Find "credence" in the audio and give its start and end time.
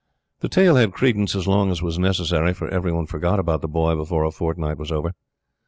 0.93-1.35